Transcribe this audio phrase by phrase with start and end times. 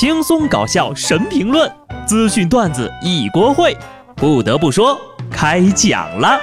[0.00, 1.68] 轻松搞笑神评论，
[2.06, 3.76] 资讯段子一锅烩。
[4.14, 4.96] 不得不说，
[5.28, 6.38] 开讲了。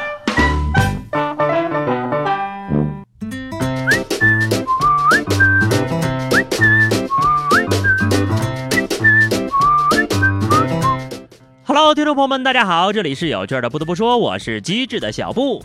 [11.65, 13.69] Hello，听众朋友们，大家好，这里是有趣的。
[13.69, 15.61] 不得不说，我是机智的小布。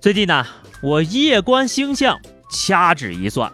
[0.00, 0.42] 最近呢，
[0.82, 2.18] 我夜观星象，
[2.50, 3.52] 掐指一算。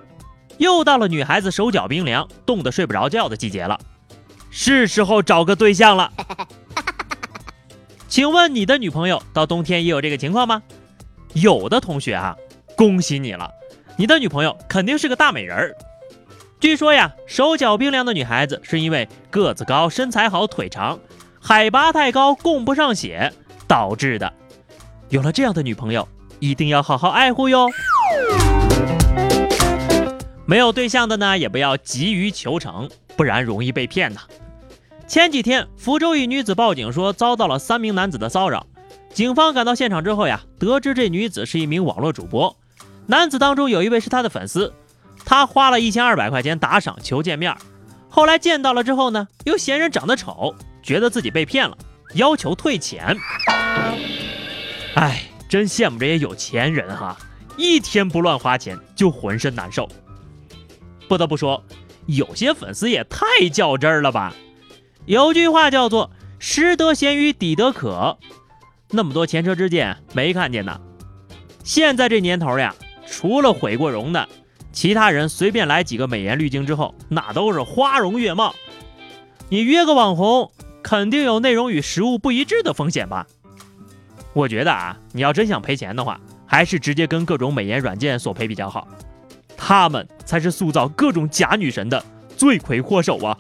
[0.59, 3.79] 又到了女孩子手脚冰凉、冻得睡不着觉的季节了，
[4.51, 6.13] 是时候找个对象了。
[8.09, 10.63] 请问你的女朋友到冬天也有这个情况吗？
[11.33, 12.37] 有的同学啊，
[12.77, 13.51] 恭喜你了，
[13.97, 15.75] 你的女朋友肯定是个大美人儿。
[16.61, 21.01] 据说呀，手脚冰凉的女孩子是因为个子高、身材好、腿长，
[21.41, 23.33] 海拔太高供不上血
[23.67, 24.33] 导致的。
[25.09, 26.09] 有了这样的女朋友，
[26.39, 27.69] 一定要好好爱护哟。
[30.47, 34.21] 没有对象的呢，也不要急于求成，不然容易被骗呐。
[35.07, 38.67] 前几天，福州一女子报警说遭到了三名男子的骚扰。
[39.13, 42.57] 警方赶到现场之后呀，得知这女子是一名网络主播，
[43.07, 44.75] 男子当中有一位是她的粉丝，
[45.25, 47.57] 他花了一千二百块钱打赏求见面，
[48.09, 51.79] 后来见到了之后呢，又嫌人长得丑，觉得自己被骗了，
[52.15, 53.17] 要求退钱。
[54.95, 57.17] 哎，真羡慕这些有钱人哈，
[57.57, 59.89] 一天不乱花钱就浑身难受。
[61.09, 61.63] 不得不说，
[62.07, 64.35] 有些粉丝也太较真儿了吧？
[65.07, 68.19] 有句话叫做“食得咸鱼抵得渴”，
[68.91, 70.81] 那么多前车之鉴没看见呢。
[71.63, 72.75] 现在这年头呀，
[73.07, 74.29] 除了毁过容的，
[74.73, 78.55] 其他人随便来几个美颜滤镜之后，那都是花容月貌。
[79.51, 80.51] 你约个网红，
[80.83, 83.27] 肯定有内容与实物不一致的风险吧？
[84.33, 88.89] 我觉得啊，你要真想赔钱的话，还是直接跟各种美颜软件索赔比较好。
[89.67, 92.05] 他们才是塑造各种假女神的
[92.37, 93.35] 罪魁祸首啊！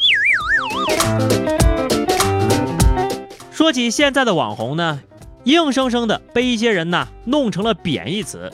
[3.52, 5.02] 说起现在的网红呢，
[5.44, 8.50] 硬生生的被一些人呐弄成了贬义词，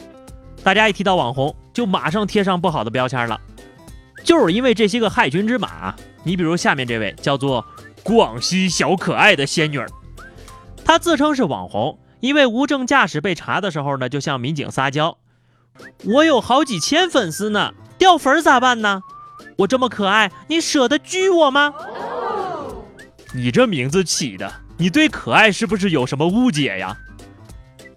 [0.64, 3.40] 大家一提到网红，就马上贴上不好的标签了。
[4.24, 5.94] 就是因为这些个害群之马，
[6.24, 7.64] 你比如下面这位叫做
[8.02, 9.86] 广西小可爱的仙女儿，
[10.84, 15.18] 她自称是网红，因为无证驾驶被查的时候呢，就向民警撒娇。
[16.04, 19.02] 我有好几千粉丝呢，掉粉咋办呢？
[19.58, 21.74] 我这么可爱，你舍得拘我吗？
[23.34, 26.96] 你这名字起的，你对可爱是不是有什么误解呀？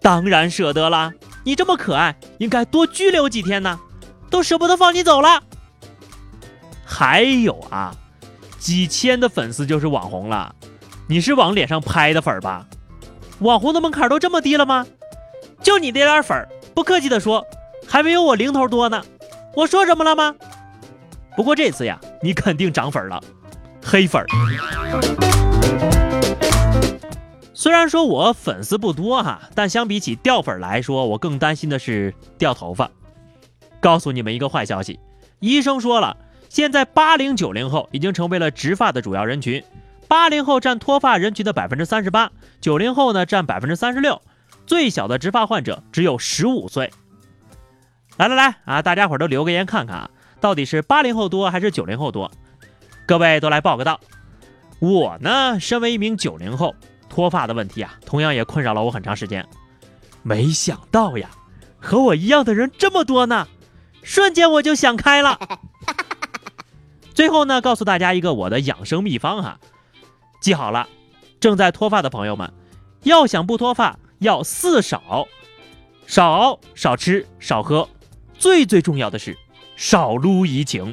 [0.01, 1.13] 当然舍得啦，
[1.45, 3.79] 你这么可爱，应该多拘留几天呢，
[4.29, 5.41] 都舍不得放你走了。
[6.85, 7.95] 还有啊，
[8.59, 10.53] 几千的粉丝就是网红了，
[11.07, 12.65] 你是往脸上拍的粉吧？
[13.39, 14.85] 网红的门槛都这么低了吗？
[15.61, 17.45] 就你这点粉，不客气的说。
[17.93, 19.05] 还没有我零头多呢，
[19.53, 20.33] 我说什么了吗？
[21.37, 23.23] 不过这次呀，你肯定涨粉了，
[23.85, 24.25] 黑粉。
[27.53, 32.89] 虽然说我粉丝不多哈，但相比起掉粉来说，我更担心的是掉头发。
[33.79, 34.99] 告诉你们一个坏消息，
[35.39, 36.17] 医生说了，
[36.49, 39.63] 现在八零九零后已经成为了植发的主要人群，
[40.07, 44.19] 八零后占脱发人群的百分之三十八，九零后呢占百分之三十六，
[44.65, 46.91] 最小的植发患者只有十五岁。
[48.17, 48.81] 来来来啊！
[48.81, 50.09] 大家伙都留个言看看啊，
[50.39, 52.29] 到底是八零后多还是九零后多？
[53.07, 53.99] 各位都来报个到。
[54.79, 56.75] 我呢，身为一名九零后，
[57.09, 59.43] 脱发的问题啊，同样也困扰了我很长时间。
[60.21, 61.29] 没想到呀，
[61.79, 63.47] 和我一样的人这么多呢，
[64.03, 65.39] 瞬间我就想开了。
[67.15, 69.59] 最后呢，告诉大家一个我的养生秘方哈，
[70.39, 70.87] 记好了，
[71.39, 72.53] 正在脱发的朋友们，
[73.01, 75.27] 要想不脱发，要四少：
[76.05, 77.89] 少、少吃、少喝。
[78.43, 79.37] 最最重要的是，
[79.77, 80.91] 少撸怡情，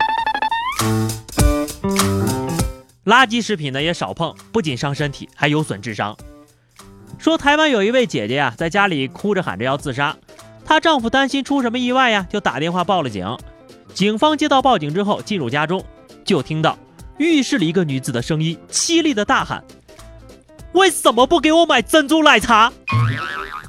[3.04, 6.16] 垃圾食品呢也少碰，不仅伤身体，还有损智商。
[7.18, 10.16] 说台湾有一位姐姐呀，在家里哭着喊着要自杀，
[10.64, 13.26] 她丈夫担心出什么意外呀，就打电话报了警。
[13.94, 15.84] 警方接到报警之后，进入家中，
[16.24, 16.78] 就听到
[17.18, 19.64] 浴室里一个女子的声音凄厉的大喊
[20.70, 22.72] ：“为什么不给我买珍珠奶茶？”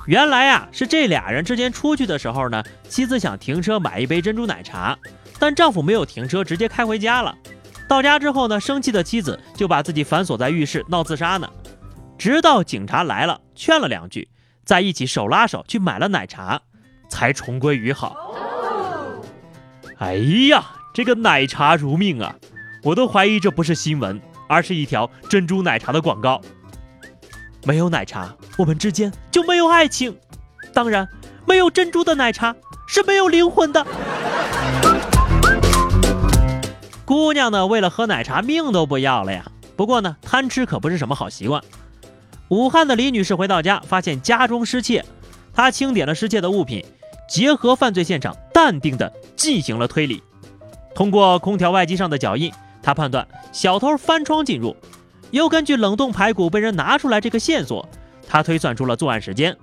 [0.08, 4.98] 原来呀，是这俩人之前出去的时候呢，妻子想停车买一杯珍珠奶茶，
[5.38, 7.36] 但丈夫没有停车，直接开回家了。
[7.88, 11.48] 到家之后呢，生气的妻子就把自己反锁在浴室闹自杀呢。
[12.18, 14.28] 直到警察来了，劝了两句，
[14.66, 16.60] 在一起手拉手去买了奶茶，
[17.10, 18.16] 才重归于好。
[19.98, 20.16] 哎
[20.50, 22.36] 呀，这个奶茶如命啊，
[22.84, 26.42] 我都怀疑这不是新闻，而是一条珍珠奶茶的广告。
[27.64, 30.18] 没有奶茶，我们之间就没有爱情。
[30.74, 31.08] 当然，
[31.46, 32.56] 没有珍珠的奶茶
[32.88, 33.86] 是没有灵魂的。
[37.06, 39.46] 姑娘呢，为了喝奶茶命都不要了呀。
[39.76, 41.62] 不过呢，贪吃可不是什么好习惯。
[42.50, 45.06] 武汉的李女士回到家，发现家中失窃，
[45.54, 46.86] 她清点了失窃的物品，
[47.30, 50.22] 结合犯罪现场，淡定地进行了推理。
[50.94, 54.76] 通过空调外机上的脚印，她判断小偷翻窗进入。
[55.32, 57.88] 又根据冷冻排骨被人拿出来这个线索，
[58.28, 59.58] 他推算出了作案时间。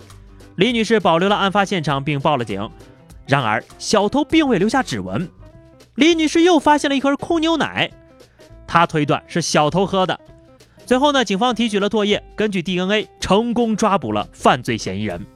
[0.56, 2.68] 李女士保留了案发现场并报了警。
[3.26, 5.28] 然而，小偷并未留下指纹。
[5.94, 7.90] 李女士又发现了一盒空牛奶，
[8.66, 10.18] 她推断是小偷喝的。
[10.86, 15.26] 最后呢，警方提取了唾液，根据 DNA 成功抓捕了犯罪嫌疑人。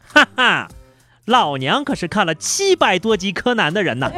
[0.00, 0.68] 哈哈，
[1.26, 4.10] 老娘可是看了七百多集柯南的人呐！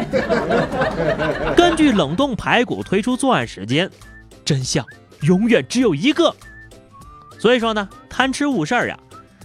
[1.57, 3.91] 根据冷冻排骨推出作案时间，
[4.50, 4.85] 真相
[5.20, 6.35] 永远只有一个。
[7.38, 8.99] 所以说呢，贪吃误事儿呀！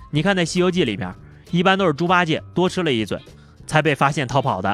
[0.10, 1.14] 你看那《西游记》里边，
[1.52, 3.20] 一般都是猪八戒多吃了一嘴，
[3.68, 4.74] 才被发现逃跑的。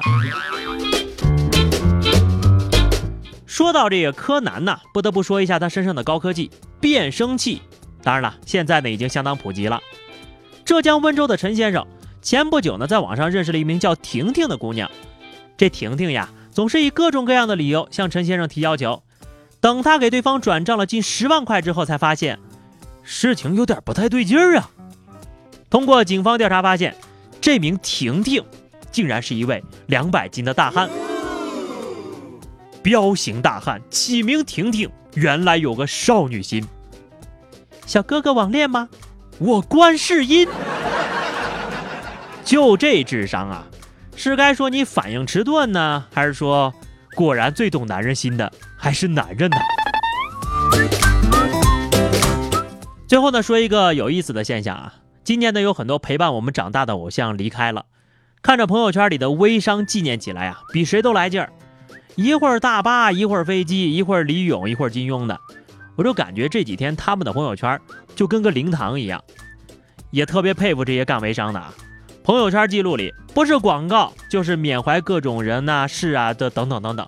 [3.45, 6.49] 说到这个柯南呢，不得不说一下他身上的高科技
[6.79, 7.61] 变声器。
[8.01, 9.81] 当然了，现在呢已经相当普及了。
[10.63, 11.85] 浙江温州的陈先生
[12.21, 14.89] 前不久呢在网上认识了一名叫婷婷的姑娘。
[15.57, 19.03] 这婷婷呀，总是以各种各样的理由向陈先生提要求。
[19.61, 22.39] 等他给对方转账了近十万块之后，才发现
[23.03, 24.69] 事情有点不太对劲儿啊。
[25.69, 26.95] 通过警方调查发现，
[27.39, 28.43] 这名婷婷
[28.91, 30.89] 竟然是一位两百斤的大汉。
[32.81, 36.67] 彪形大汉起名婷婷，原来有个少女心。
[37.85, 38.89] 小哥哥网恋吗？
[39.37, 40.47] 我观世音。
[42.43, 43.67] 就这智商啊，
[44.15, 46.73] 是该说你反应迟钝呢，还是说
[47.15, 49.57] 果然最懂男人心的还是男人呢？
[53.07, 54.93] 最后呢，说一个有意思的现象啊，
[55.23, 57.85] 今年呢有很多陪伴我们长大的偶像离开了，
[58.41, 61.51] 看着朋友圈里的微商纪念起来啊，比谁都来劲儿。
[62.15, 65.37] 一会儿大巴，一会儿飞机，一会儿李咏，一会儿金庸的，
[65.97, 67.79] 我就感觉这几天他们的朋友圈
[68.15, 69.21] 就跟个灵堂一样，
[70.11, 71.73] 也特别佩服这些干微商的啊。
[72.23, 77.07] 朋友圈记录里不是广告，就是缅怀各种人呐、事啊的等等等等。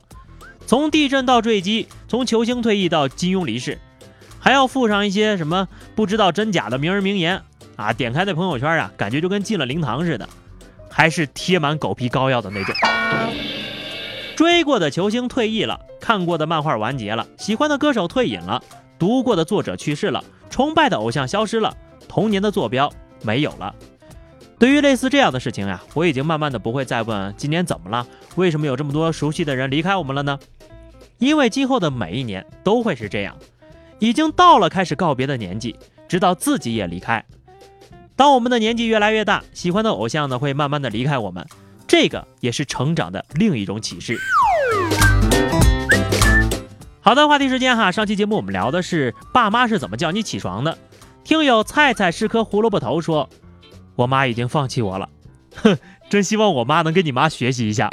[0.65, 3.77] 从地震到坠机，从球星退役到金庸离世，
[4.39, 7.39] 还要附上一些什么不知道真假的名人名言
[7.75, 7.94] 啊。
[7.94, 10.27] 点开那朋友圈啊，感觉就跟进了灵堂似的，
[10.89, 12.74] 还是贴满狗皮膏药的那种。
[14.36, 18.63] 追过的球星退役了，看过的漫画完结了，喜欢的歌手退隐了，
[18.98, 21.71] 读过的作者去世了，崇拜的偶像消失了，
[22.07, 23.75] 童年的坐标没有了。
[24.59, 30.39] 对于类似这样的事情呀，我已经慢慢的不会再问今年怎么了，为什么有这么多熟悉的人离开我们了呢？
[31.17, 33.35] 因为今后的每一年都会是这样，
[34.00, 35.75] 已经到了开始告别的年纪，
[36.07, 37.23] 直到自己也离开。
[38.15, 41.45] 当我们的年纪越来越大，喜欢的偶像呢会慢慢的离开我们。
[41.88, 44.17] 这个也是成长的另一种启示。
[47.01, 50.77] 好的，话题时间哈，上期节目我们聊的是爸妈是怎么叫你起床的。
[51.23, 53.29] 听友菜菜是颗胡萝卜头说，
[53.95, 55.07] 我妈已经放弃我了，
[55.56, 55.78] 哼，
[56.10, 57.90] 真希望我妈能跟你妈学习一下。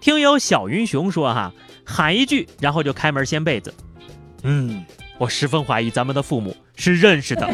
[0.00, 1.52] 听友小云熊说哈，
[1.84, 3.74] 喊一句，然后就开门掀被子。
[4.44, 4.84] 嗯，
[5.18, 7.46] 我十分怀疑咱们的父母是认识的。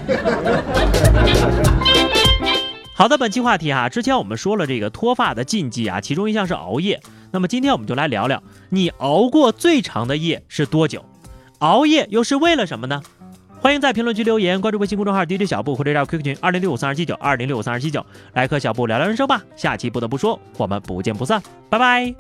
[2.94, 7.00] 好的，本期话题哈，之前我们说了这个脱发的禁忌啊，其中一项是熬夜。
[7.30, 11.04] 那么今天我们就来聊聊，你熬过最长的夜是多久？
[11.58, 13.02] 熬夜又是为了什么呢？
[13.66, 19.42] 欢迎在评论区留言，关注微信公众号 DJ 小布或者加 QQ 群二零六五三二七九二零六五三二七九，来和小布聊聊人生吧。
[19.56, 22.14] 下期不得不说，我们不见不散，拜拜。